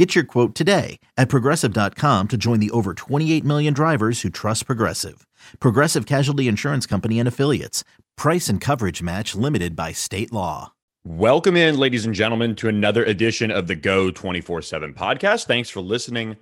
[0.00, 4.64] Get your quote today at progressive.com to join the over 28 million drivers who trust
[4.64, 5.26] Progressive.
[5.60, 7.84] Progressive Casualty Insurance Company and Affiliates.
[8.16, 10.72] Price and coverage match limited by state law.
[11.04, 15.44] Welcome in, ladies and gentlemen, to another edition of the Geaux 24 7 podcast.
[15.44, 16.34] Thanks for listening.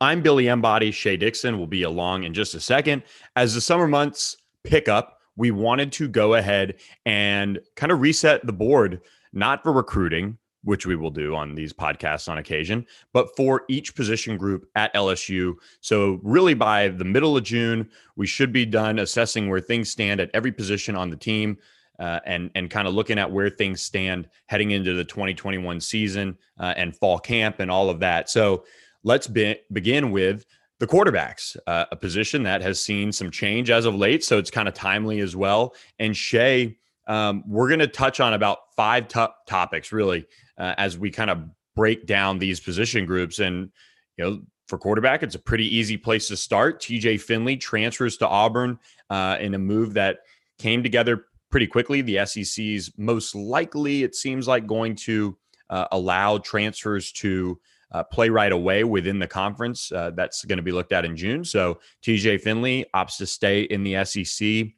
[0.00, 0.90] I'm Billy Embody.
[0.90, 3.04] Shea Dixon will be along in just a second.
[3.36, 8.44] As the summer months pick up, we wanted to go ahead and kind of reset
[8.44, 9.02] the board,
[9.32, 13.94] not for recruiting, which we will do on these podcasts on occasion, but for each
[13.94, 15.54] position group at LSU.
[15.80, 20.20] So, really, by the middle of June, we should be done assessing where things stand
[20.20, 21.58] at every position on the team.
[22.00, 26.36] Uh, and and kind of looking at where things stand heading into the 2021 season
[26.58, 28.28] uh, and fall camp and all of that.
[28.28, 28.64] So
[29.04, 30.44] let's be, begin with
[30.80, 34.24] the quarterbacks, uh, a position that has seen some change as of late.
[34.24, 35.74] So it's kind of timely as well.
[35.98, 40.26] And Shea, um, we're going to touch on about five top topics really
[40.58, 41.42] uh, as we kind of
[41.74, 43.38] break down these position groups.
[43.38, 43.70] And,
[44.16, 46.80] you know, for quarterback, it's a pretty easy place to start.
[46.80, 48.78] TJ Finley transfers to Auburn
[49.10, 50.20] uh, in a move that
[50.58, 52.00] came together pretty quickly.
[52.00, 55.36] The SEC's most likely, it seems like, going to
[55.68, 57.60] uh, allow transfers to
[57.92, 59.92] uh, play right away within the conference.
[59.92, 61.44] Uh, that's going to be looked at in June.
[61.44, 64.72] So TJ Finley opts to stay in the SEC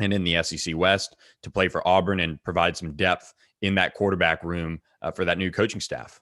[0.00, 3.94] and in the SEC West to play for Auburn and provide some depth in that
[3.94, 6.20] quarterback room uh, for that new coaching staff.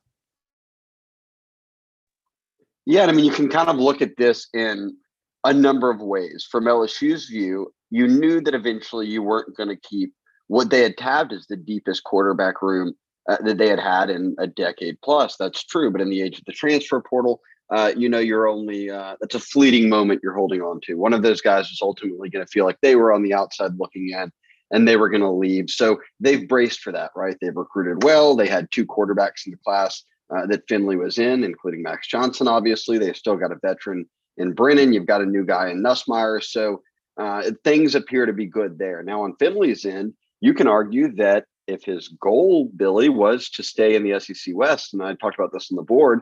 [2.86, 4.96] Yeah, I mean, you can kind of look at this in
[5.44, 6.46] a number of ways.
[6.50, 10.12] From LSU's view, you knew that eventually you weren't going to keep
[10.48, 12.94] what they had tabbed as the deepest quarterback room
[13.28, 15.36] uh, that they had had in a decade plus.
[15.38, 17.40] That's true, but in the age of the transfer portal,
[17.70, 20.94] uh, you know, you're only uh, that's a fleeting moment you're holding on to.
[20.94, 23.72] One of those guys is ultimately going to feel like they were on the outside
[23.78, 24.30] looking in,
[24.70, 25.70] and they were going to leave.
[25.70, 27.36] So they've braced for that, right?
[27.40, 28.36] They've recruited well.
[28.36, 30.02] They had two quarterbacks in the class
[30.34, 32.48] uh, that Finley was in, including Max Johnson.
[32.48, 34.92] Obviously, they've still got a veteran in Brennan.
[34.92, 36.42] You've got a new guy in Nussmeier.
[36.42, 36.82] So
[37.16, 39.02] uh, things appear to be good there.
[39.02, 43.94] Now on Finley's end, you can argue that if his goal, Billy, was to stay
[43.94, 46.20] in the SEC West, and I talked about this on the board,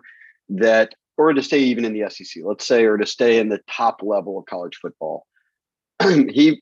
[0.49, 3.61] that or to stay even in the SEC, let's say, or to stay in the
[3.69, 5.27] top level of college football,
[6.03, 6.61] he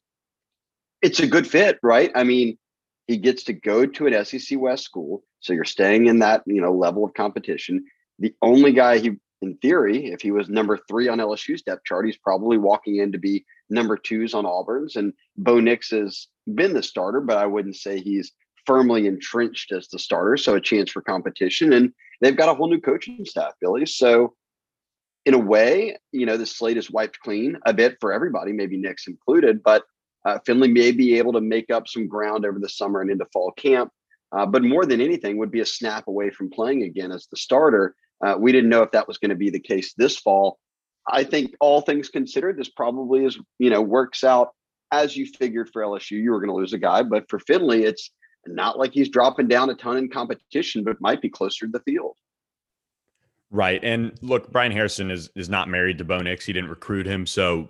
[1.02, 2.10] it's a good fit, right?
[2.14, 2.58] I mean,
[3.06, 6.60] he gets to go to an SEC West school, so you're staying in that you
[6.60, 7.84] know level of competition.
[8.18, 12.06] The only guy he, in theory, if he was number three on LSU's depth chart,
[12.06, 14.96] he's probably walking in to be number twos on Auburn's.
[14.96, 18.32] And Bo Nix has been the starter, but I wouldn't say he's
[18.66, 20.36] firmly entrenched as the starter.
[20.36, 23.86] So a chance for competition, and they've got a whole new coaching staff, Billy.
[23.86, 24.34] So
[25.26, 28.76] in a way, you know, the slate is wiped clean a bit for everybody, maybe
[28.76, 29.84] Nix included, but
[30.24, 33.26] uh, Finley may be able to make up some ground over the summer and into
[33.32, 33.90] fall camp.
[34.32, 37.36] Uh, but more than anything, would be a snap away from playing again as the
[37.36, 37.94] starter.
[38.24, 40.58] Uh, we didn't know if that was going to be the case this fall.
[41.10, 44.50] I think all things considered, this probably is you know works out
[44.92, 46.12] as you figured for LSU.
[46.12, 48.10] You were going to lose a guy, but for Finley, it's
[48.46, 51.80] not like he's dropping down a ton in competition, but might be closer to the
[51.80, 52.16] field.
[53.50, 53.82] Right.
[53.82, 56.44] And look, Bryan Harsin is is not married to Bo Nix.
[56.44, 57.26] He didn't recruit him.
[57.26, 57.68] So,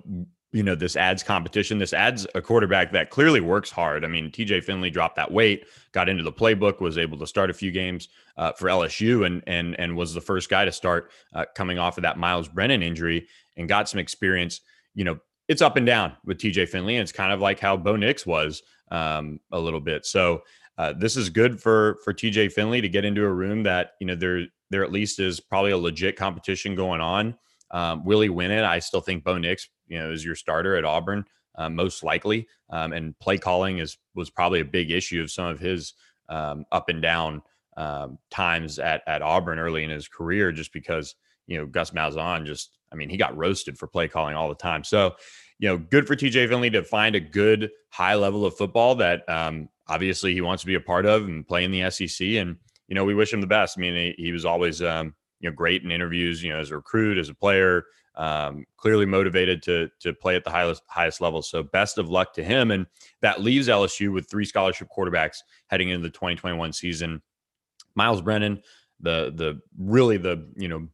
[0.52, 1.78] you know, this adds competition.
[1.78, 4.04] This adds a quarterback that clearly works hard.
[4.04, 7.48] I mean, TJ Finley dropped that weight, got into the playbook, was able to start
[7.48, 11.12] a few games uh, for LSU and and and was the first guy to start
[11.32, 13.26] uh, coming off of that Myles Brennan injury
[13.56, 14.60] and got some experience.
[14.94, 15.20] You know,
[15.50, 16.94] it's up and down with TJ Finley.
[16.96, 20.06] And it's kind of like how Bo Nix was um, a little bit.
[20.06, 20.42] So
[20.78, 24.06] uh, this is good for for TJ Finley to get into a room that, you
[24.06, 27.36] know, there there at least is probably a legit competition going on.
[27.72, 28.64] Um, will he win it?
[28.64, 31.24] I still think Bo Nix, you know, is your starter at Auburn,
[31.56, 32.48] uh, most likely.
[32.70, 35.94] Um, and play calling is was probably a big issue of some of his
[36.28, 37.42] um, up and down
[37.76, 41.14] um, times at at Auburn early in his career, just because
[41.46, 44.54] you know Gus Malzahn just, I mean, he got roasted for play calling all the
[44.54, 44.84] time.
[44.84, 45.14] So,
[45.58, 49.28] you know, good for TJ Finley to find a good high level of football that
[49.28, 52.56] um, obviously he wants to be a part of and play in the SEC and
[52.90, 53.78] you know, we wish him the best.
[53.78, 56.72] I mean, he, he was always, um, you know, great in interviews, you know, as
[56.72, 57.84] a recruit, as a player,
[58.16, 61.40] um, clearly motivated to to play at the highest highest level.
[61.40, 62.72] So best of luck to him.
[62.72, 62.86] And
[63.22, 65.38] that leaves LSU with three scholarship quarterbacks
[65.68, 67.22] heading into the 2021 season.
[67.94, 68.60] Myles Brennan,
[68.98, 70.88] the the really the you know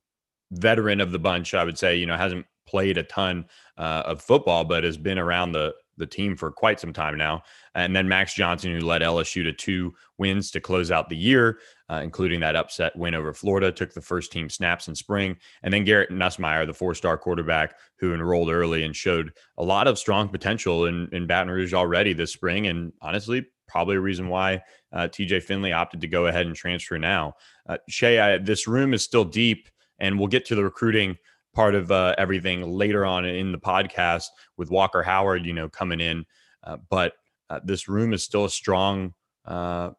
[0.53, 3.47] veteran of the bunch, I would say, you know, hasn't played a ton
[3.79, 7.43] uh, of football, but has been around the the team for quite some time now.
[7.75, 11.59] And then Max Johnson, who led LSU to two wins to close out the year,
[11.91, 15.37] uh, including that upset win over Florida, took the first team snaps in spring.
[15.63, 19.87] And then Garrett Nussmeier, the four star quarterback who enrolled early and showed a lot
[19.87, 22.67] of strong potential in, in Baton Rouge already this spring.
[22.67, 26.99] And honestly, probably a reason why uh, TJ Finley opted to go ahead and transfer
[26.99, 27.35] now.
[27.69, 29.69] Uh, Shea, I, this room is still deep,
[29.99, 31.17] and we'll get to the recruiting
[31.57, 34.27] part of uh, everything later on in the podcast
[34.59, 36.27] with Walker Howard, you know, coming in.
[36.63, 37.15] Uh, but
[37.49, 39.15] uh, this room is still a strong
[39.47, 39.91] uh,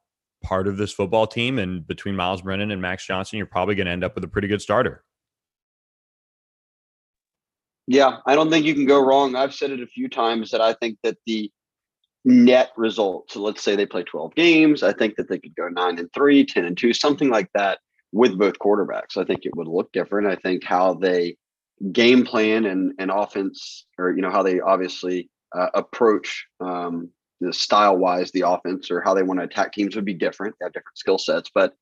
[0.44, 1.58] part of this football team.
[1.58, 4.28] And between Myles Brennan and Max Johnson, you're probably going to end up with a
[4.28, 5.04] pretty good starter.
[7.88, 9.36] Yeah, I don't think you can go wrong.
[9.36, 11.52] I've said it a few times that I think that the
[12.24, 15.70] net result, so let's say they play 12 games, I think that they could go
[15.70, 17.80] 9 and 3, 10 and 2, something like that
[18.12, 19.18] with both quarterbacks.
[19.18, 20.28] I think it would look different.
[20.28, 21.36] I think how they
[21.92, 27.10] game plan and, and offense, or you know how they obviously uh, approach um,
[27.40, 30.56] the style wise the offense or how they want to attack teams would be different.
[30.60, 31.74] They have different skill sets, but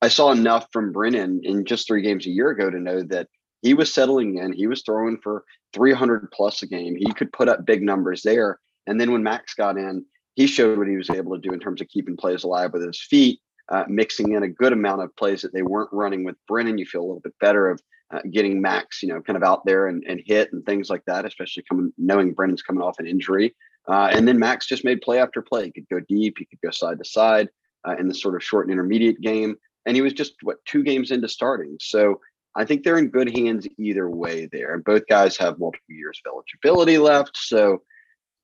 [0.00, 3.28] I saw enough from Brennan in just three games a year ago to know that
[3.62, 4.52] he was settling in.
[4.52, 6.94] He was throwing for 300 plus a game.
[6.96, 8.60] He could put up big numbers there.
[8.86, 10.04] And then when Max got in,
[10.36, 12.86] he showed what he was able to do in terms of keeping plays alive with
[12.86, 13.40] his feet,
[13.70, 16.78] uh, mixing in a good amount of plays that they weren't running with Brennan.
[16.78, 19.64] You feel a little bit better of uh, getting Max, you know, kind of out
[19.64, 23.06] there and, and hit and things like that, especially coming knowing Brennan's coming off an
[23.06, 23.54] injury.
[23.86, 25.66] Uh, and then Max just made play after play.
[25.66, 27.48] He could go deep, he could go side to side
[27.86, 29.56] uh, in the sort of short and intermediate game.
[29.86, 31.76] And he was just what two games into starting.
[31.80, 32.20] So
[32.54, 34.74] I think they're in good hands either way there.
[34.74, 37.36] And both guys have multiple years of eligibility left.
[37.36, 37.82] So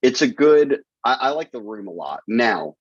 [0.03, 2.21] it's a good, I, I like the room a lot.
[2.29, 2.77] Now,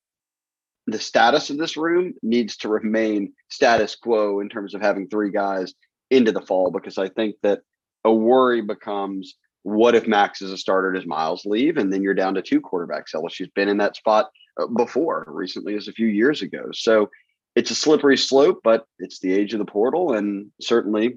[0.86, 5.30] the status of this room needs to remain status quo in terms of having three
[5.30, 5.74] guys
[6.10, 7.60] into the fall because I think that
[8.04, 9.34] a worry becomes
[9.64, 10.92] what if Max is a starter?
[10.92, 11.78] Does Myles leave?
[11.78, 13.14] And then you're down to two quarterbacks.
[13.14, 14.30] LSU's been in that spot
[14.60, 16.66] uh, before, recently as a few years ago.
[16.72, 17.10] So
[17.56, 20.12] it's a slippery slope, but it's the age of the portal.
[20.12, 21.16] And certainly,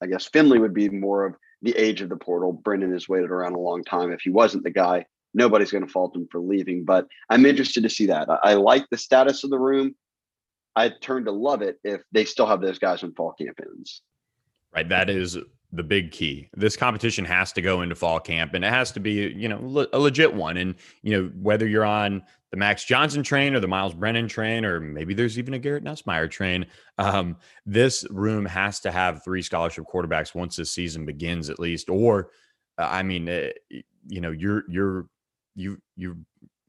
[0.00, 2.52] I guess Finley would be more of the age of the portal.
[2.52, 4.12] Brendan has waited around a long time.
[4.12, 5.04] If he wasn't the guy,
[5.34, 6.84] nobody's going to fault him for leaving.
[6.84, 8.30] But I'm interested to see that.
[8.30, 9.96] I, I like the status of the room.
[10.76, 14.02] I'd turn to love it if they still have those guys when fall camp ends.
[14.74, 14.88] Right.
[14.88, 15.38] That is
[15.72, 16.48] the big key.
[16.54, 19.86] This competition has to go into fall camp and it has to be, you know,
[19.92, 20.56] a legit one.
[20.56, 24.64] And, you know, whether you're on the Max Johnson train or the Myles Brennan train,
[24.64, 26.64] or maybe there's even a Garrett Nussmeier train,
[26.96, 27.36] um,
[27.66, 31.90] this room has to have three scholarship quarterbacks once this season begins, at least.
[31.90, 32.30] Or,
[32.78, 33.48] uh, I mean, uh,
[34.06, 35.06] you know, you're, you're,
[35.54, 36.24] you, you,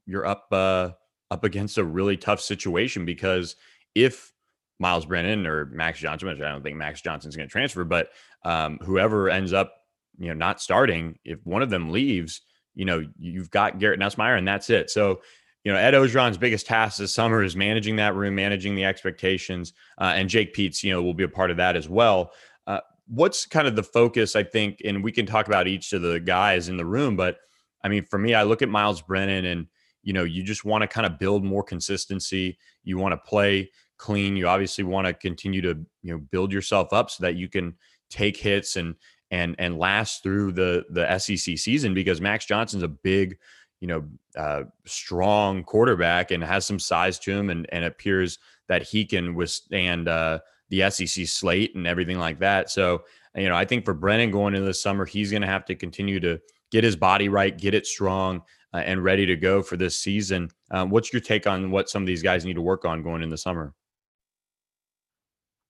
[0.05, 0.89] you're up, uh,
[1.31, 3.55] up against a really tough situation because
[3.95, 4.33] if
[4.79, 8.09] Myles Brennan or Max Johnson, which I don't think Max Johnson's going to transfer, but
[8.43, 9.73] um, whoever ends up,
[10.17, 12.41] you know, not starting, if one of them leaves,
[12.75, 14.89] you know, you've got Garrett Nussmeier and that's it.
[14.89, 15.21] So,
[15.63, 19.73] you know, Ed Orgeron's biggest task this summer is managing that room, managing the expectations,
[19.99, 22.31] uh, and Jake Peetz, you know, will be a part of that as well.
[22.65, 26.01] Uh, what's kind of the focus, I think, and we can talk about each of
[26.01, 27.37] the guys in the room, but
[27.83, 29.67] I mean, for me, I look at Myles Brennan and,
[30.03, 32.57] you know, you just want to kind of build more consistency.
[32.83, 34.35] You want to play clean.
[34.35, 37.75] You obviously want to continue to you know build yourself up so that you can
[38.09, 38.95] take hits and
[39.29, 43.37] and and last through the the SEC season because Max Johnson's a big,
[43.79, 44.03] you know,
[44.35, 49.35] uh, strong quarterback and has some size to him and and appears that he can
[49.35, 52.71] withstand uh, the SEC slate and everything like that.
[52.71, 53.03] So
[53.35, 55.75] you know, I think for Brennan going into the summer, he's going to have to
[55.75, 56.39] continue to
[56.71, 58.41] get his body right, get it strong,
[58.73, 60.49] uh, and ready to go for this season.
[60.71, 63.21] Um, what's your take on what some of these guys need to work on going
[63.21, 63.73] in the summer?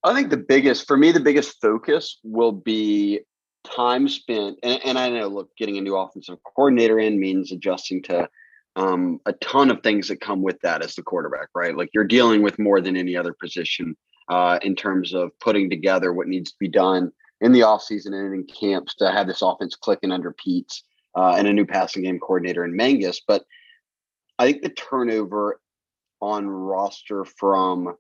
[0.04, 3.22] I think the biggest, for me, the biggest focus will be
[3.66, 4.58] time spent.
[4.64, 8.30] And, and I know, look, getting a new offensive coordinator in means adjusting to
[8.76, 11.76] um, a ton of things that come with that as the quarterback, right?
[11.76, 13.98] Like you're dealing with more than any other position
[14.30, 18.34] uh, in terms of putting together what needs to be done in the offseason and
[18.34, 20.82] in camps to have this offense clicking under Peetz
[21.16, 23.22] uh, and a new passing game coordinator in Mangas.
[23.28, 23.44] But
[24.38, 25.60] I think the turnover
[26.22, 27.96] on roster from,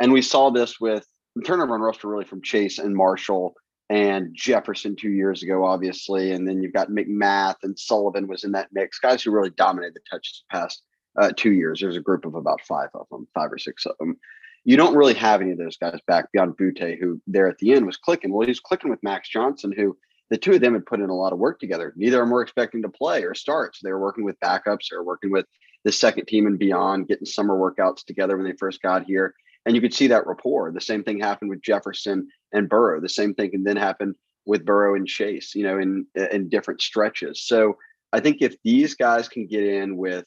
[0.00, 1.06] and we saw this with
[1.36, 3.54] the turnover on roster really from Chase and Marshall
[3.88, 8.52] and Jefferson two years ago, obviously, and then you've got McMath and Sullivan was in
[8.52, 8.98] that mix.
[8.98, 10.82] Guys who really dominated the touches the past
[11.20, 11.80] uh, two years.
[11.80, 14.16] There's a group of about five of them, five or six of them.
[14.64, 17.72] You don't really have any of those guys back beyond Boutte, who there at the
[17.72, 18.32] end was clicking.
[18.32, 19.96] Well, he's clicking with Max Johnson, who
[20.28, 21.92] the two of them had put in a lot of work together.
[21.96, 23.74] Neither of them were expecting to play or start.
[23.74, 24.92] So they were working with backups.
[24.92, 25.46] Were working with
[25.82, 29.34] the second team and beyond, getting summer workouts together when they first got here.
[29.66, 30.72] And you could see that rapport.
[30.72, 33.00] The same thing happened with Jefferson and Burrow.
[33.00, 34.14] The same thing can then happen
[34.46, 37.46] with Burrow and Chase, you know, in in different stretches.
[37.46, 37.76] So
[38.12, 40.24] I think if these guys can get in with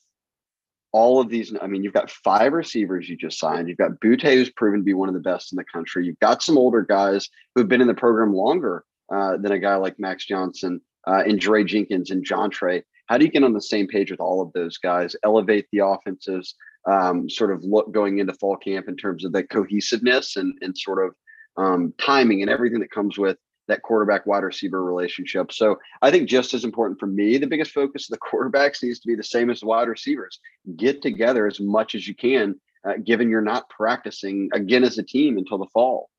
[0.91, 3.67] all of these, I mean, you've got five receivers you just signed.
[3.67, 6.05] You've got Boutte, who's proven to be one of the best in the country.
[6.05, 9.75] You've got some older guys who've been in the program longer uh, than a guy
[9.75, 12.83] like Max Johnson uh, and Dre Jenkins and Jontre.
[13.07, 15.15] How do you get on the same page with all of those guys?
[15.23, 16.55] Elevate the offenses,
[16.89, 20.77] um, sort of look going into fall camp in terms of the cohesiveness and and
[20.77, 21.15] sort of
[21.57, 25.51] um, timing and everything that comes with that quarterback wide receiver relationship.
[25.51, 28.99] So I think just as important for me, the biggest focus of the quarterbacks needs
[28.99, 30.39] to be the same as wide receivers.
[30.75, 32.55] Get together as much as you can,
[32.87, 36.09] uh, given you're not practicing again as a team until the fall.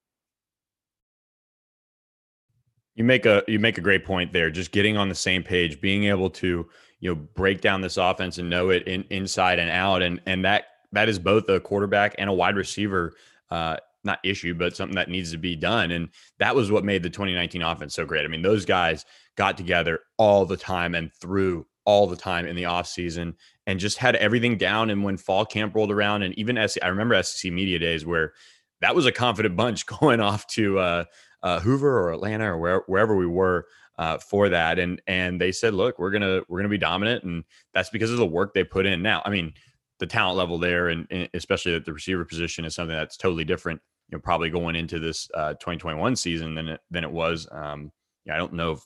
[2.94, 4.50] You make a you make a great point there.
[4.50, 6.68] Just getting on the same page, being able to
[7.00, 10.44] you know break down this offense and know it in, inside and out, and and
[10.44, 13.14] that that is both a quarterback and a wide receiver
[13.50, 15.90] uh, not issue, but something that needs to be done.
[15.90, 18.24] And that was what made the 2019 offense so great.
[18.24, 19.04] I mean, those guys
[19.36, 23.34] got together all the time and threw all the time in the offseason
[23.66, 24.90] and just had everything down.
[24.90, 28.32] And when fall camp rolled around, and even SC, I remember SEC media days where
[28.80, 31.04] that was a confident bunch going off to uh,
[31.44, 33.66] uh, Hoover or Atlanta or where, wherever we were
[33.98, 34.80] uh, for that.
[34.80, 38.16] And and they said, look, we're gonna we're gonna be dominant, and that's because of
[38.16, 39.02] the work they put in.
[39.02, 39.52] Now, I mean,
[40.00, 43.44] the talent level there, and, and especially at the receiver position, is something that's totally
[43.44, 47.46] different you know, probably going into this uh, 2021 season than it, than it was.
[47.52, 47.92] Um,
[48.24, 48.80] yeah, I don't know if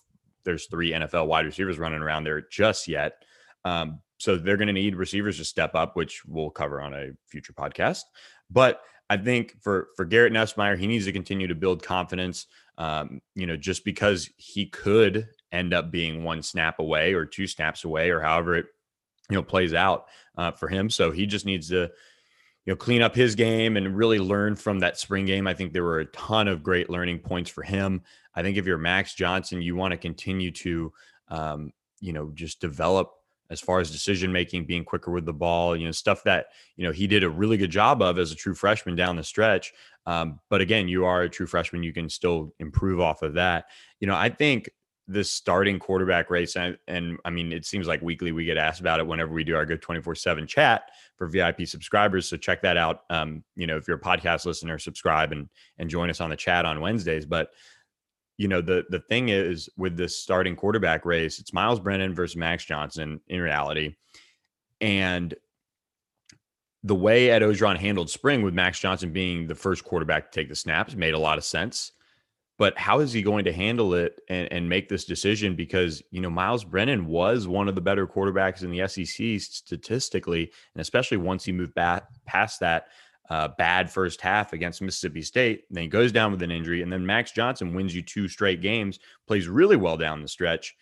[0.44, 3.22] there's three NFL wide receivers running around there just yet.
[3.64, 7.10] Um, so they're going to need receivers to step up, which we'll cover on a
[7.26, 8.02] future podcast.
[8.50, 12.46] But I think for for Garrett Nussmeier, he needs to continue to build confidence.
[12.76, 17.46] Um, you know, just because he could end up being one snap away or two
[17.46, 18.66] snaps away, or however it
[19.30, 20.90] you know plays out uh, for him.
[20.90, 21.90] So he just needs to
[22.68, 25.46] you know, clean up his game and really learn from that spring game.
[25.46, 28.02] I think there were a ton of great learning points for him.
[28.34, 30.92] I think if you're Max Johnson, you want to continue to,
[31.28, 33.10] um, you know, just develop
[33.50, 36.85] as far as decision making, being quicker with the ball, you know, stuff that, you
[36.85, 39.73] know, he did a really good job of as a true freshman down the stretch.
[40.07, 41.83] Um, but again, you are a true freshman.
[41.83, 43.67] You can still improve off of that.
[44.00, 44.71] You know, I think
[45.09, 48.81] this starting quarterback race and, and, i mean it seems like weekly we get asked
[48.81, 52.76] about it whenever we do our good 24-7 chat for vip subscribers so check that
[52.76, 56.28] out um, you know if you're a podcast listener subscribe and and join us on
[56.28, 57.50] the chat on wednesdays but
[58.38, 62.37] you know the the thing is with this starting quarterback race it's Myles brennan versus
[62.37, 63.97] max johnson in reality
[64.80, 65.35] and
[66.85, 70.49] the way ed orgeron handled spring with max johnson being the first quarterback to take
[70.49, 71.92] the snaps made a lot of sense
[72.59, 75.54] but how is he going to handle it and, and make this decision?
[75.54, 80.50] Because, you know, Myles Brennan was one of the better quarterbacks in the SEC statistically,
[80.75, 82.88] and especially once he moved back past that
[83.30, 85.64] uh, bad first half against Mississippi State.
[85.70, 88.61] Then he goes down with an injury, and then Max Johnson wins you two straight
[88.61, 90.75] games, plays really well down the stretch.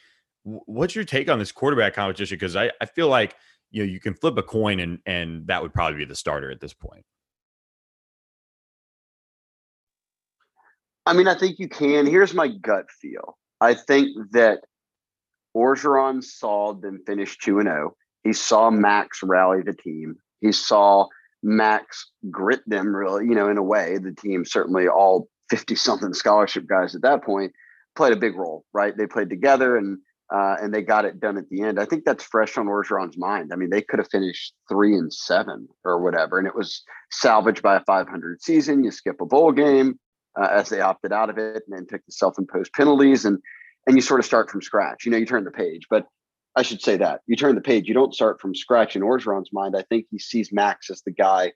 [0.45, 2.37] What's your take on this quarterback competition?
[2.37, 3.35] Because I, I feel like
[3.71, 6.51] you know you can flip a coin and and that would probably be the starter
[6.51, 7.05] at this point.
[11.05, 12.07] I mean, I think you can.
[12.07, 13.39] Here's my gut feel.
[13.61, 14.61] I think that
[15.57, 17.97] Orgeron saw them finish 2 and 0.
[18.25, 20.17] He saw Max rally the team.
[20.41, 21.07] He saw
[21.43, 23.99] Max grit them really, you know, in a way.
[23.99, 27.53] The team certainly all 50 something scholarship guys at that point
[27.95, 28.97] played a big role, right?
[28.97, 29.99] They played together and
[30.35, 31.79] uh, and they got it done at the end.
[31.79, 33.53] I think that's fresh on Orgeron's mind.
[33.53, 37.63] I mean, they could have finished three and seven or whatever, and it was salvaged
[37.63, 38.83] by a 500 season.
[38.83, 40.01] You skip a bowl game,
[40.37, 43.39] uh, as they opted out of it and then took the self-imposed penalties and
[43.87, 45.05] and you sort of start from scratch.
[45.05, 46.07] You know, you turn the page, but
[46.57, 47.87] I should say that you turn the page.
[47.87, 49.77] You don't start from scratch in Orgeron's mind.
[49.77, 51.53] I think he sees Max as the guy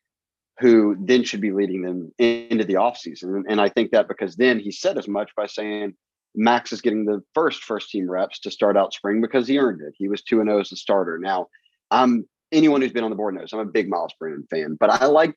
[0.59, 3.35] who then should be leading them into the offseason.
[3.35, 5.95] And, and I think that because then he said as much by saying
[6.35, 9.80] Max is getting the first first team reps to start out spring because he earned
[9.80, 9.95] it.
[9.97, 11.19] He was 2 and 0 as a starter.
[11.19, 11.49] Now,
[11.90, 14.90] I'm anyone who's been on the board knows I'm a big Myles Brennan fan, but
[14.90, 15.35] I like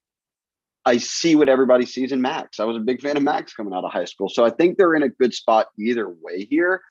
[0.85, 2.59] I see what everybody sees in Max.
[2.59, 4.27] I was a big fan of Max coming out of high school.
[4.27, 6.81] So I think they're in a good spot either way here.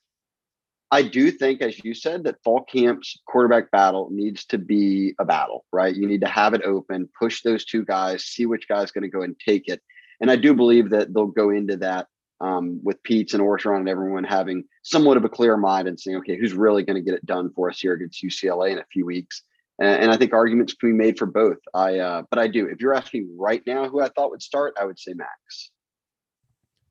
[0.92, 5.24] I do think, as you said, that fall camp's quarterback battle needs to be a
[5.24, 5.96] battle, right?
[5.96, 9.08] You need to have it open, push those two guys, see which guy's going to
[9.08, 9.80] go and take it.
[10.20, 12.08] And I do believe that they'll go into that
[12.42, 16.18] um, with Peetz and Orgeron and everyone having somewhat of a clear mind and saying,
[16.18, 18.84] okay, who's really going to get it done for us here against UCLA in a
[18.92, 19.42] few weeks?
[19.80, 21.58] and, I think arguments can be made for both.
[21.74, 22.66] I uh, but I do.
[22.66, 25.70] If you're asking right now who I thought would start, I would say Max.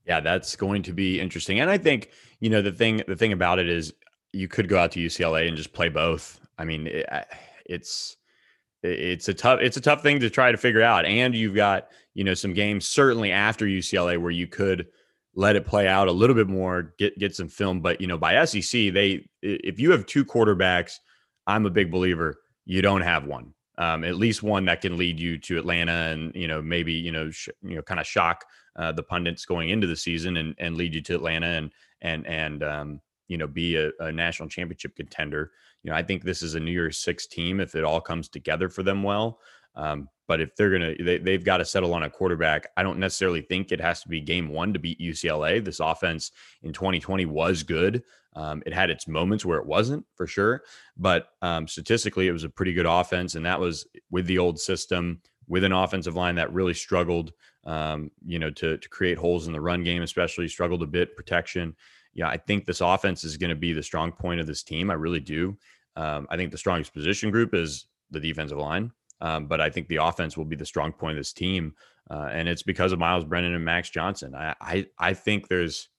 [0.06, 1.60] Yeah, that's going to be interesting.
[1.60, 3.94] And I think you know the thing the thing about it is
[4.34, 6.40] you could go out to UCLA and just play both.
[6.58, 7.06] I mean, it,
[7.66, 8.18] it's
[8.84, 11.06] it's a tough it's a tough thing to try to figure out.
[11.06, 14.88] And you've got you know some games certainly after UCLA where you could
[15.34, 17.82] let it play out a little bit more, get get some film.
[17.82, 20.94] But you know by SEC they if you have two quarterbacks
[21.48, 23.54] I'm a big believer you don't have one.
[23.78, 27.12] Um, at least one that can lead you to Atlanta and you know maybe you
[27.12, 30.56] know sh- you know kind of shock uh, the pundits going into the season and
[30.58, 34.50] and lead you to Atlanta and and and um, you know be a, a, national
[34.50, 35.52] championship contender.
[35.84, 38.30] You know I think this is a New Year's Six team if it all comes
[38.30, 39.40] together for them well.
[39.76, 43.00] Um, but if they're gonna they, they've got to settle on a quarterback, I don't
[43.00, 45.64] necessarily think it has to be game one to beat UCLA.
[45.64, 46.32] This offense
[46.64, 48.04] in 2020 was good.
[48.34, 50.64] Um, it had its moments where it wasn't for sure,
[50.96, 54.58] but um, statistically, it was a pretty good offense, and that was with the old
[54.58, 57.34] system, with an offensive line that really struggled,
[57.66, 61.16] um, you know, to to create holes in the run game, especially struggled a bit
[61.16, 61.76] protection.
[62.14, 64.92] Yeah, I think this offense is going to be the strong point of this team.
[64.92, 65.58] I really do.
[65.96, 68.92] Um, I think the strongest position group is the defensive line,
[69.22, 71.74] um, but I think the offense will be the strong point of this team,
[72.10, 74.36] uh, and it's because of Myles Brennan and Max Johnson.
[74.36, 75.90] I I, I think there's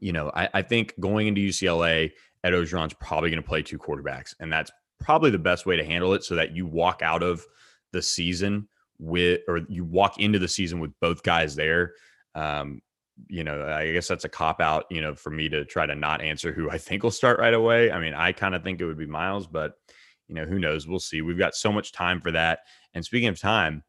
[0.00, 2.12] you know, I, I think going into UCLA,
[2.44, 5.84] Ed Orgeron's probably going to play two quarterbacks, and that's probably the best way to
[5.84, 7.44] handle it so that you walk out of
[7.92, 11.92] the season with, or you walk into the season with both guys there.
[12.34, 12.80] Um,
[13.28, 15.94] you know, I guess that's a cop out, you know, for me to try to
[15.94, 17.90] not answer who I think will start right away.
[17.90, 19.74] I mean, I kind of think it would be Myles, but
[20.28, 20.86] you know, who knows?
[20.86, 21.22] We'll see.
[21.22, 22.60] We've got so much time for that.
[22.94, 23.84] And speaking of time,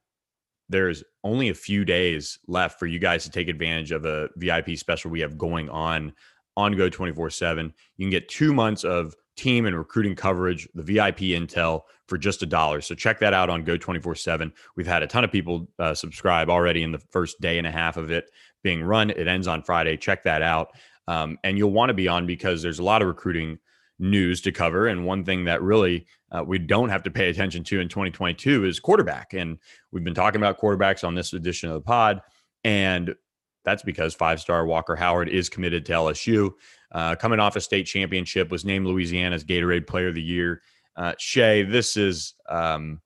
[0.70, 4.78] there's only a few days left for you guys to take advantage of a VIP
[4.78, 6.14] special we have going on
[6.56, 7.74] on Geaux 24 7.
[7.98, 12.41] You can get two months of team and recruiting coverage, the VIP intel for just
[12.41, 12.82] a dollar.
[12.82, 14.51] So check that out on Geaux 24 7.
[14.75, 17.72] We've had a ton of people uh, subscribe already in the first day and a
[17.72, 18.29] half of it
[18.63, 19.10] being run.
[19.12, 19.96] It ends on Friday.
[19.98, 20.70] Check that out.
[21.08, 23.60] Um, and you'll want to be on because there's a lot of recruiting
[24.00, 24.88] news to cover.
[24.88, 28.65] And one thing that really uh, we don't have to pay attention to in 2022
[28.65, 29.34] is quarterback.
[29.34, 29.58] And
[29.91, 32.22] we've been talking about quarterbacks on this edition of the pod.
[32.63, 33.15] And
[33.63, 36.51] that's because five star Walker Howard is committed to LSU.
[36.91, 40.62] Uh, coming off a state championship, was named Louisiana's Gatorade Player of the Year.
[40.96, 43.01] Uh, Shea, this is, um,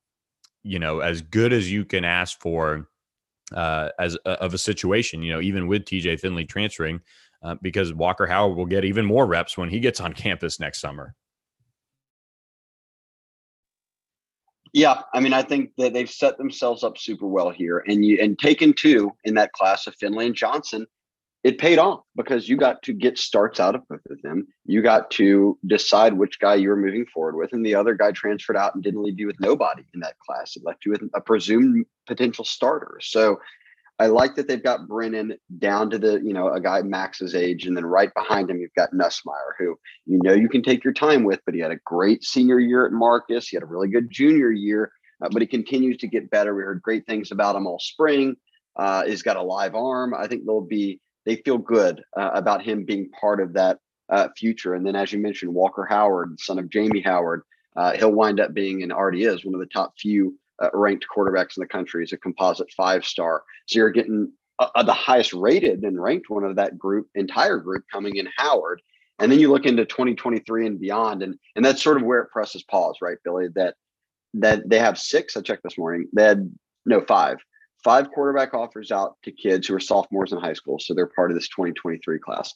[0.63, 2.88] you know, as good as you can ask for
[3.53, 5.22] uh, as uh, of a situation.
[5.22, 7.01] You know, even with TJ Finley transferring,
[7.44, 10.79] uh, because Walker Howard will get even more reps when he gets on campus next
[10.79, 11.15] summer.
[14.74, 18.20] Yeah, I mean, I think that they've set themselves up super well here, and you
[18.22, 20.87] and taken two in that class of Finley and Johnson,
[21.44, 24.48] it paid off because you got to get starts out of both of them.
[24.66, 28.12] You got to decide which guy you were moving forward with, and the other guy
[28.12, 30.56] transferred out and didn't leave you with nobody in that class.
[30.56, 33.00] It left you with a presumed potential starter.
[33.01, 33.40] So
[33.98, 37.66] I like that they've got Brennan down to the, you know, a guy Max's age,
[37.66, 40.94] and then right behind him you've got Nussmeier, who you know you can take your
[40.94, 43.48] time with, but he had a great senior year at Marcus.
[43.48, 44.92] He had a really good junior year,
[45.24, 46.54] uh, but he continues to get better.
[46.54, 48.36] We heard great things about him all spring.
[48.75, 50.14] Uh, he's got a live arm.
[50.14, 53.79] I think they'll be they feel good uh, about him being part of that
[54.10, 54.75] uh, future.
[54.75, 57.44] And then, as you mentioned, Walker Howard, son of Jamie Howard,
[57.75, 61.05] uh, he'll wind up being and already is one of the top few uh, ranked
[61.14, 63.44] quarterbacks in the country as a composite five star.
[63.68, 67.57] So you're getting uh, uh, the highest rated and ranked one of that group, entire
[67.57, 68.81] group coming in Howard.
[69.20, 72.31] And then you look into 2023 and beyond, and and that's sort of where it
[72.31, 73.48] presses pause, right, Billy?
[73.55, 73.75] That
[74.36, 75.38] that they have six.
[75.38, 76.07] I checked this morning.
[76.14, 76.51] They had
[76.86, 77.38] no five,
[77.83, 81.31] five quarterback offers out to kids who are sophomores in high school, so they're part
[81.31, 82.53] of this 2023 class.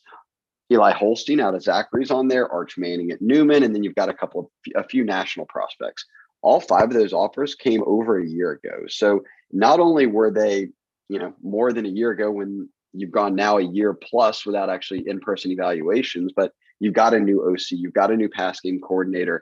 [0.71, 4.09] Eli Holstein out of Zachary's on there, Arch Manning at Newman, and then you've got
[4.09, 6.05] a couple of a few national prospects
[6.45, 8.85] all five of those offers came over a year ago.
[8.87, 10.69] So not only were they,
[11.09, 14.69] you know, more than a year ago when you've gone now a year plus without
[14.69, 18.79] actually in-person evaluations, but you've got a new OC, you've got a new pass game
[18.79, 19.41] coordinator.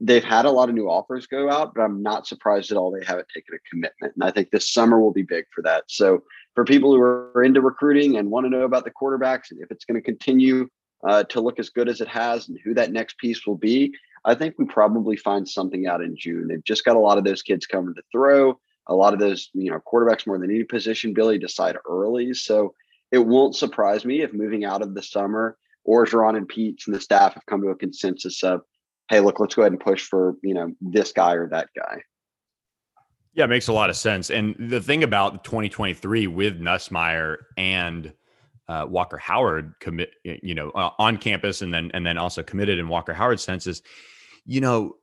[0.00, 2.90] They've had a lot of new offers go out, but I'm not surprised at all
[2.90, 4.14] they haven't taken a commitment.
[4.14, 5.84] And I think this summer will be big for that.
[5.88, 6.22] So
[6.54, 9.70] for people who are into recruiting and want to know about the quarterbacks and if
[9.70, 10.68] it's going to continue
[11.06, 13.92] uh, to look as good as it has and who that next piece will be,
[14.24, 16.48] I think we probably find something out in June.
[16.48, 18.58] They've just got a lot of those kids coming to throw.
[18.88, 22.34] A lot of those, you know, quarterbacks more than any position, Billy, decide early.
[22.34, 22.74] So
[23.10, 25.56] it won't surprise me if moving out of the summer,
[25.86, 28.62] Orgeron and Peetz and the staff have come to a consensus of,
[29.08, 32.02] hey, look, let's go ahead and push for, you know, this guy or that guy.
[33.34, 34.30] Yeah, it makes a lot of sense.
[34.30, 38.12] And the thing about 2023 with Nussmeier and
[38.68, 42.78] uh, Walker Howard commit, you know, uh, on campus and then and then also committed
[42.78, 43.82] in Walker Howard's senses,
[44.44, 44.96] you know,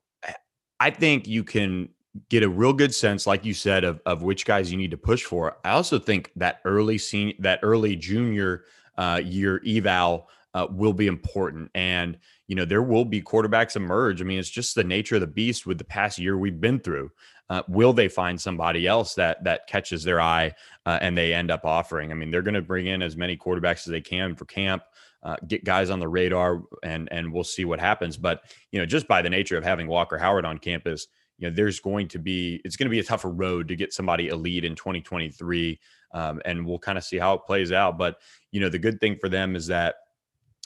[0.80, 1.90] I think you can
[2.30, 4.98] get a real good sense, like you said, of of which guys you need to
[4.98, 5.58] push for.
[5.64, 8.66] I also think that early senior, that early junior
[8.98, 14.22] uh, year eval uh, will be important, and you know there will be quarterbacks emerge.
[14.22, 16.80] I mean, it's just the nature of the beast with the past year we've been
[16.80, 17.12] through.
[17.50, 20.52] Uh, will they find somebody else that that catches their eye
[20.88, 22.12] uh, and they end up offering?
[22.12, 24.82] I mean, they're going to bring in as many quarterbacks as they can for camp.
[25.26, 28.16] uh, get guys on the radar, and and we'll see what happens.
[28.16, 31.08] But you know, just by the nature of having Walker Howard on campus,
[31.40, 33.92] you know, there's going to be it's going to be a tougher road to get
[33.92, 35.80] somebody elite in 2023,
[36.14, 37.98] um, and we'll kind of see how it plays out.
[37.98, 38.18] But
[38.52, 39.96] you know, the good thing for them is that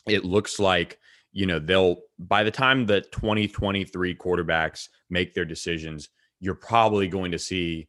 [0.10, 1.00] it looks like
[1.32, 7.32] you know they'll by the time the 2023 quarterbacks make their decisions, you're probably going
[7.32, 7.88] to see.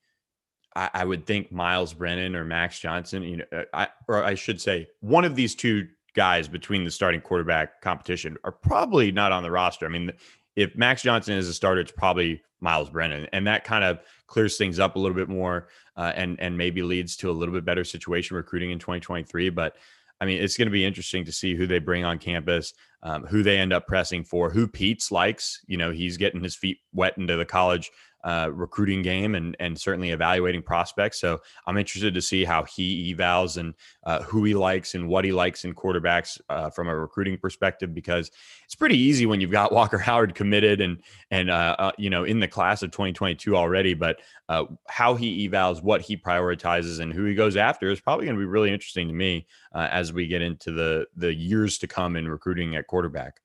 [0.76, 4.35] I, I would think Myles Brennan or Max Johnson, you know, uh, I, or I
[4.35, 9.33] should say, one of these two guys between the starting quarterback competition are probably not
[9.33, 9.87] on the roster.
[9.87, 10.12] I mean,
[10.56, 14.56] if Max Johnson is a starter, it's probably Myles Brennan, and that kind of clears
[14.56, 17.64] things up a little bit more, uh, and and maybe leads to a little bit
[17.64, 19.50] better situation recruiting in 2023.
[19.50, 19.76] But
[20.20, 23.24] I mean, it's going to be interesting to see who they bring on campus, um,
[23.24, 25.61] who they end up pressing for, who Peetz likes.
[25.66, 27.90] You know, he's getting his feet wet into the college
[28.24, 31.20] uh, recruiting game and and certainly evaluating prospects.
[31.20, 35.24] So I'm interested to see how he evals and uh, who he likes and what
[35.24, 38.30] he likes in quarterbacks uh, from a recruiting perspective because
[38.64, 40.98] it's pretty easy when you've got Walker Howard committed and
[41.30, 43.94] and uh, uh, you know in the class of 2022 already.
[43.94, 48.26] But uh, how he evals, what he prioritizes, and who he goes after is probably
[48.26, 51.87] going to be really interesting to me as we get into the the years to
[51.87, 53.40] come in recruiting at quarterback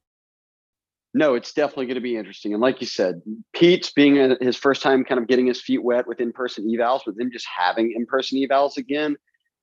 [1.15, 2.51] no, it's definitely going to be interesting.
[2.51, 3.21] And like you said,
[3.55, 6.67] Peetz being a, his first time kind of getting his feet wet with in person
[6.67, 9.15] evals, with him just having in person evals again,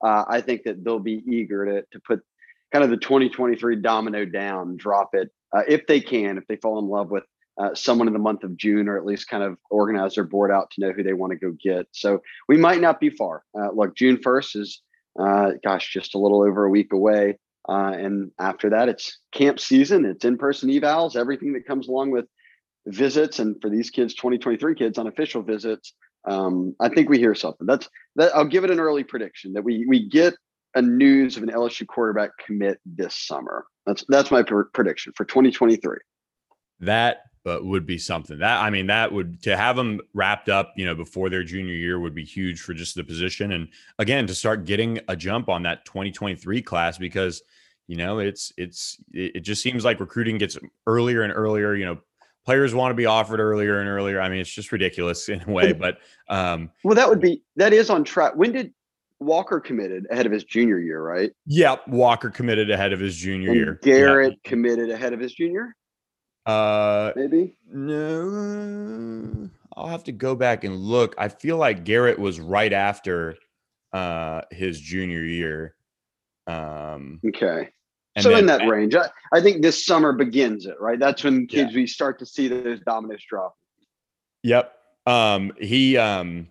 [0.03, 2.21] uh, I think that they'll be eager to, to put
[2.73, 6.79] kind of the 2023 domino down, drop it uh, if they can, if they fall
[6.79, 7.25] in love with
[7.61, 10.51] uh, someone in the month of June, or at least kind of organize their board
[10.51, 11.87] out to know who they want to go get.
[11.93, 13.43] So we might not be far.
[13.55, 14.81] Uh, look, June 1st is,
[15.21, 17.37] uh, gosh, just a little over a week away.
[17.69, 22.11] Uh, and after that, it's camp season, it's in person evals, everything that comes along
[22.11, 22.27] with
[22.87, 23.39] visits.
[23.39, 25.95] And for these kids, 2023 kids, unofficial visits,
[26.25, 27.67] um, I think we hear something.
[27.67, 28.35] That's that.
[28.35, 30.35] I'll give it an early prediction that we we get
[30.75, 33.65] a news of an LSU quarterback commit this summer.
[33.87, 35.97] That's that's my pr- prediction for 2023.
[36.81, 40.73] That but would be something that I mean that would to have them wrapped up,
[40.77, 44.27] you know, before their junior year would be huge for just the position and again
[44.27, 47.43] to start getting a jump on that 2023 class because
[47.89, 51.99] you know it's it's it just seems like recruiting gets earlier and earlier, you know,
[52.45, 54.21] players want to be offered earlier and earlier.
[54.21, 57.73] I mean, it's just ridiculous in a way, but um well that would be that
[57.73, 58.35] is on track.
[58.37, 58.73] When did
[59.19, 61.33] Walker committed ahead of his junior year, right?
[61.47, 63.79] Yep, Walker committed ahead of his junior and year.
[63.83, 65.77] Garrett committed ahead of his junior.
[66.47, 69.49] Uh, maybe no.
[69.77, 71.15] I'll have to go back and look.
[71.17, 73.37] I feel like Garrett was right after
[73.93, 75.75] uh his junior year.
[76.47, 77.71] Um, okay.
[78.19, 80.99] So then, in that range, I, I, think this summer begins it, right?
[80.99, 81.81] That's when kids yeah.
[81.81, 83.57] we start to see those dominoes drop.
[84.43, 84.75] Yep.
[85.07, 86.49] Um, he um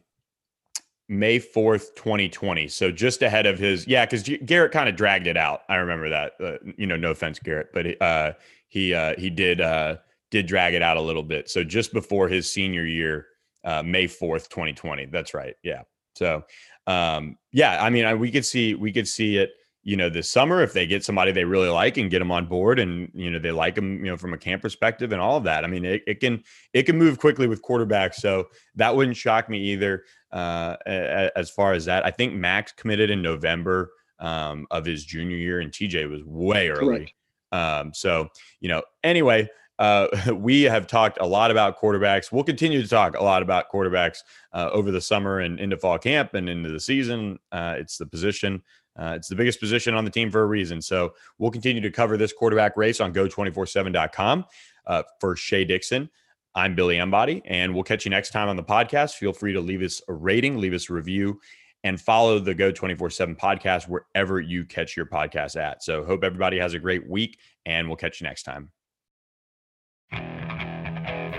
[1.12, 2.70] May 4th, 2020.
[2.70, 5.64] So just ahead of his, yeah, because Garrett kind of dragged it out.
[5.68, 6.34] I remember that.
[6.40, 8.32] Uh, you know, no offense, Garrett, but uh,
[8.72, 9.98] he uh, he did uh,
[10.32, 11.50] did drag it out a little bit.
[11.50, 13.28] So just before his senior year,
[13.66, 15.06] uh, May fourth, twenty twenty.
[15.06, 15.56] That's right.
[15.62, 15.82] Yeah.
[16.16, 16.44] So
[16.88, 19.52] um, yeah, I mean, I, we could see we could see it.
[19.84, 22.46] You know, this summer if they get somebody they really like and get them on
[22.46, 25.36] board, and you know they like them, you know, from a camp perspective and all
[25.36, 25.66] of that.
[25.66, 29.50] I mean, it, it can it can move quickly with quarterbacks, so that wouldn't shock
[29.50, 30.06] me either.
[30.32, 35.36] Uh, as far as that, I think Max committed in November um, of his junior
[35.36, 36.98] year, and TJ was way early.
[37.00, 37.14] Correct.
[37.52, 42.32] Um, so, you know, anyway, uh, we have talked a lot about quarterbacks.
[42.32, 44.20] We'll continue to talk a lot about quarterbacks
[44.54, 47.40] uh, over the summer and into fall camp and into the season.
[47.52, 48.62] Uh, it's the position.
[48.98, 50.82] Uh, it's the biggest position on the team for a reason.
[50.82, 54.46] So we'll continue to cover this quarterback race on geaux247.com.
[54.88, 56.10] Uh, for Shea Dixon,
[56.56, 59.14] I'm Billy Embody, and we'll catch you next time on the podcast.
[59.14, 61.40] Feel free to leave us a rating, leave us a review,
[61.84, 65.84] and follow the Geaux 24 7 podcast wherever you catch your podcast at.
[65.84, 68.72] So, hope everybody has a great week, and we'll catch you next time.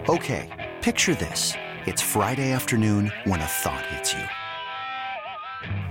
[0.09, 1.55] Okay, picture this.
[1.87, 4.25] It's Friday afternoon when a thought hits you.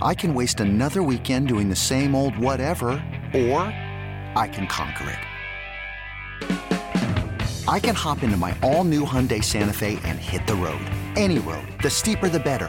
[0.02, 2.90] I can waste another weekend doing the same old whatever,
[3.34, 3.62] or
[4.36, 5.18] I can conquer it.
[7.68, 10.84] I can hop into my all new Hyundai Santa Fe and hit the road.
[11.16, 11.66] Any road.
[11.82, 12.68] The steeper, the better